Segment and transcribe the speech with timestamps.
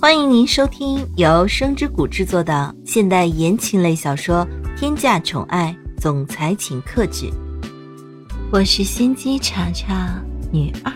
[0.00, 4.46] 欢迎您收听由声之谷制作的现代言情类小说
[4.78, 7.26] 《天价宠爱总裁请克制》，
[8.52, 10.22] 我是心机茶茶
[10.52, 10.92] 女二。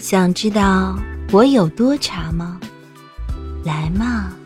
[0.00, 0.98] 想知道
[1.32, 2.60] 我有多茶吗？
[3.64, 4.36] 来嘛，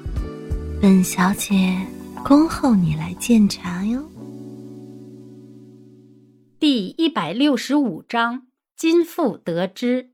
[0.82, 1.75] 本小姐
[2.22, 4.07] 恭候你来鉴茶哟。
[6.59, 8.43] 第一百六十五章，
[8.77, 10.11] 金富得知。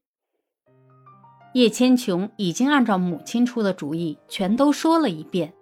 [1.57, 5.55] 叶千琼已经按照母亲出的主意全都说了一遍，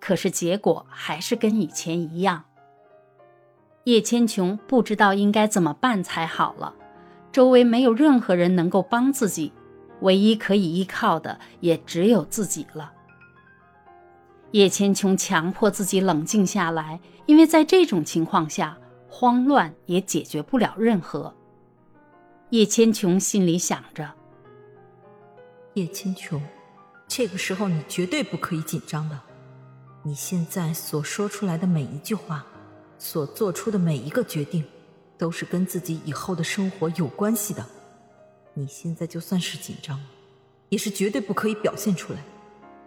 [0.00, 2.44] 可是结果还是跟以前一样。
[3.84, 6.72] 叶千琼不知道应该怎么办才好了，
[7.30, 9.52] 周围没有任何人能够帮自己，
[10.00, 12.90] 唯一可以依靠的也只有自己了。
[14.52, 18.78] 叶千琼强迫自己冷静下来，因为在这种情况下，
[19.10, 21.34] 慌乱也解决不了任何。
[22.48, 24.10] 叶千琼心里想着。
[25.74, 26.40] 叶千琼，
[27.08, 29.20] 这个时候你绝对不可以紧张的。
[30.04, 32.46] 你现在所说出来的每一句话，
[32.96, 34.64] 所做出的每一个决定，
[35.18, 37.66] 都是跟自己以后的生活有关系的。
[38.52, 40.00] 你现在就算是紧张，
[40.68, 42.20] 也是绝对不可以表现出来。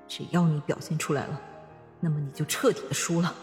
[0.08, 1.42] 只要你表现出来了，
[2.00, 3.36] 那么你就彻底的输了。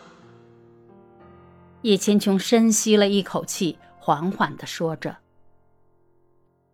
[1.83, 5.19] 叶千琼深吸了一口气，缓缓的说着：“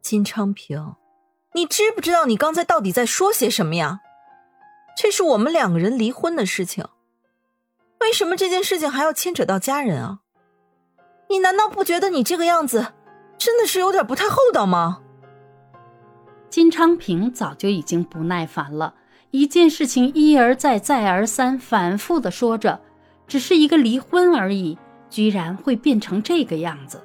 [0.00, 0.94] 金昌平。”
[1.52, 4.00] 你知不知道你刚才到底在说些什么呀？
[4.96, 6.84] 这是我们两个人离婚的事情，
[8.00, 10.20] 为什么这件事情还要牵扯到家人啊？
[11.28, 12.92] 你难道不觉得你这个样子
[13.36, 15.00] 真的是有点不太厚道吗？
[16.48, 18.94] 金昌平早就已经不耐烦了，
[19.32, 22.80] 一件事情一而再再而三反复的说着，
[23.26, 24.78] 只是一个离婚而已，
[25.08, 27.02] 居然会变成这个样子。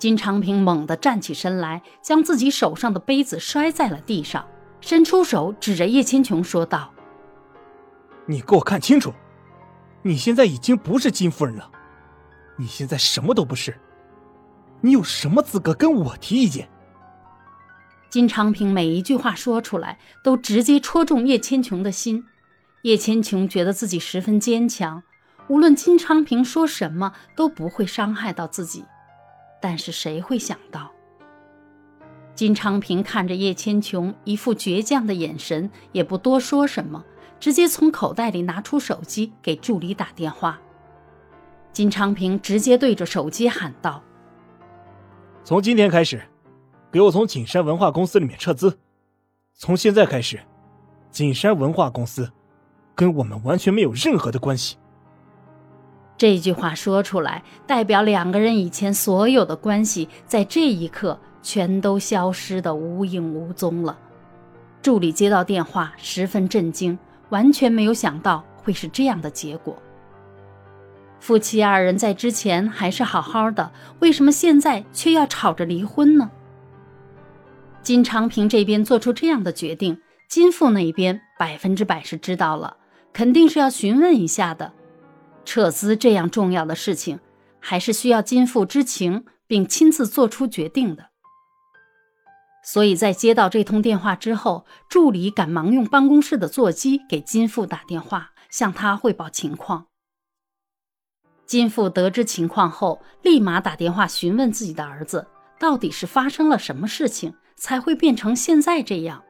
[0.00, 4.48] 金昌平猛地站起身来，将自己手上的杯子摔在了地上，
[4.80, 6.90] 伸出手指着叶千琼说道
[8.24, 9.12] ：“你给我看清楚，
[10.00, 11.70] 你现在已经不是金夫人了，
[12.56, 13.78] 你现在什么都不是，
[14.80, 16.66] 你有什么资格跟我提意见？”
[18.08, 22.24] 金昌平每一句话说出来，都直接戳中叶千琼的心。
[22.84, 25.02] 叶千琼觉得自己十分坚强，
[25.48, 28.86] 无论金昌平说什么，都不会伤害到自己。
[29.60, 30.90] 但是谁会想到？
[32.34, 37.04] 金昌平看着叶千琼一副倔强的眼神，也不多说什么，
[37.38, 40.58] 直接从口袋里拿出手机给助理打电话。
[41.72, 44.02] 金昌平直接对着手机喊道
[45.44, 46.22] ：“从今天开始，
[46.90, 48.78] 给我从景山文化公司里面撤资。
[49.54, 50.40] 从现在开始，
[51.10, 52.32] 景山文化公司
[52.94, 54.78] 跟我们完全没有任何的关系。”
[56.20, 63.98] 这句话说出来，代表两个人以前所有的关系，在这一刻全都消失的无影无踪了。
[64.82, 66.98] 助理接到电话，十分震惊，
[67.30, 69.74] 完全没有想到会是这样的结果。
[71.20, 76.30] 夫妻二人在之前还是好好的，为什么现在却要吵着离婚呢？
[77.82, 79.98] 金昌平这边做出这样的决定，
[80.28, 82.76] 金父那边百分之百是知道了，
[83.10, 84.74] 肯定是要询问一下的。
[85.44, 87.20] 撤资这样重要的事情，
[87.58, 91.10] 还是需要金父知情并亲自做出决定的。
[92.62, 99.86] 所以在接到这通电话之后，助理赶忙用办公室的座机给金父打电话，向他汇报情况。
[101.46, 105.26] 金父得知情况后，立马打电话询问自己的儿子，
[105.58, 109.24] 到底是发生了什么事情，才会变成现在这样？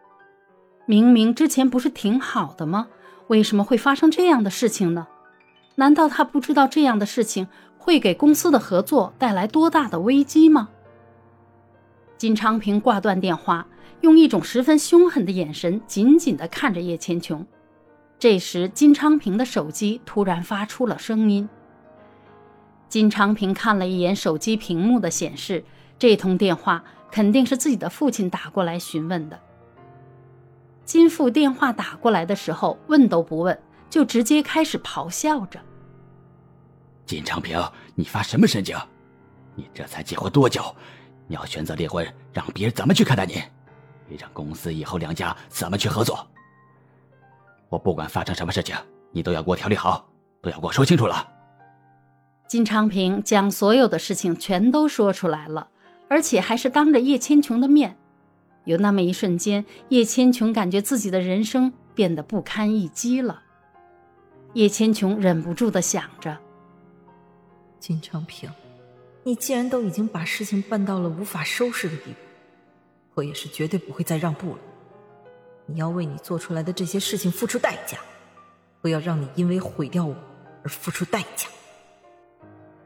[0.87, 2.89] 明明之前不是挺好的吗？
[3.29, 5.07] 为什么会发生这样的事情呢？
[5.77, 7.49] 难道他不知道这样的事情
[7.79, 10.69] 会给公司的合作带来多大的危机吗？
[12.19, 13.67] 金昌平挂断电话，
[14.03, 17.47] 用一种十分凶狠的眼神紧紧地看着叶千琼。
[18.19, 21.49] 这时，金昌平的手机突然发出了声音。
[22.91, 25.65] 金昌平看了一眼手机屏幕的显示，
[25.99, 29.41] 这通电话肯定是自己的父亲打过来询问的。
[30.85, 33.59] 金父电话打过来的时候，问都不问，
[33.91, 35.61] 就直接开始咆哮着。
[37.05, 37.61] 金昌平，
[37.95, 38.79] 你发什么神经？
[39.57, 40.75] 你这才结婚多久？
[41.27, 43.43] 你要选择离婚，让别人怎么去看待你？
[44.09, 46.27] 你让公司以后两家怎么去合作？
[47.69, 48.75] 我不管发生什么事情，
[49.13, 50.09] 你都要给我调理好，
[50.41, 51.29] 都要给我说清楚了。
[52.49, 55.69] 金昌平将所有的事情全都说出来了，
[56.09, 57.97] 而且还是当着叶千琼的面。
[58.65, 63.43] 有那么一瞬间，叶千琼感觉自己的人生变得不堪一击了。
[64.55, 66.37] 叶千琼忍不住的想着。
[67.79, 68.51] 金昌平，
[69.23, 72.19] 你既然都已经把事情办到了无法收拾的地步，
[73.15, 74.59] 我也是绝对不会再让步了。
[75.67, 77.97] 你要为你做出来的这些事情付出代价，
[78.83, 80.15] 不要让你因为毁掉我
[80.65, 81.49] 而付出代价。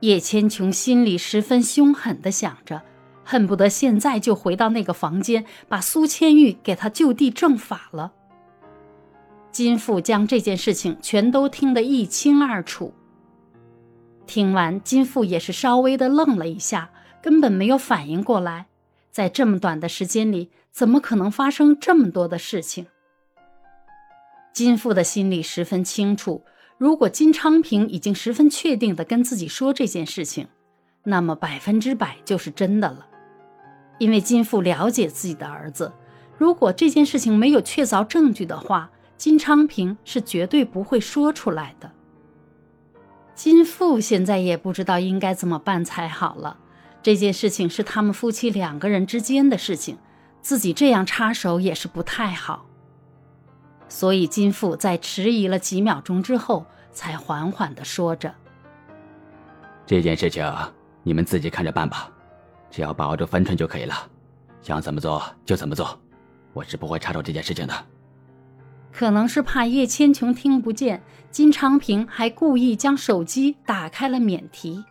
[0.01, 2.83] 叶千琼心里十分凶狠的想着，
[3.25, 8.13] 恨不得现在就回到那个房间，把苏千玉给他就地正法了。
[9.55, 12.93] 金父将这件事情全都听得一清二楚。
[14.27, 16.91] 听完，金父也是稍微的愣了一下，
[17.23, 18.67] 根本没有反应过来，
[19.13, 22.87] 在这么短的时间里，怎么可能发生这么多的事情？
[24.53, 26.43] 金父的心里十分清楚。
[26.77, 30.49] 如果金昌平已经十分确定的跟自己说这件事情，
[31.05, 33.07] 那么百分之百就是真的了。
[33.99, 35.93] 因为金父了解自己的儿子，
[36.37, 41.91] 如果这件事情没有确凿证据的话，金昌平是绝对不会说出来的。
[43.35, 46.59] 金父现在也不知道应该怎么办才好了。
[47.03, 49.99] 这件事情是他们夫妻两个人之间的事情，
[50.41, 52.67] 自己这样插手也是不太好。
[53.89, 58.35] 所以，金父在迟疑了几秒钟之后，才缓缓地说着
[59.85, 60.45] ：“这件事情
[61.03, 62.11] 你们自己看着办吧，
[62.71, 63.95] 只要把握住分寸就可以了。
[64.63, 66.01] 想怎么做就怎么做，
[66.55, 67.75] 我是不会插手这件事情的。”
[68.97, 74.85] 可能是怕叶千琼听不见，金昌平还故意将手机打开了免提。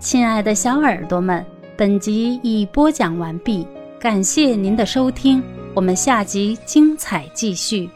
[0.00, 1.46] 亲爱的小耳朵们，
[1.76, 3.64] 本集已播讲完毕，
[4.00, 5.40] 感谢您的收听。
[5.74, 7.88] 我们下集精彩继续。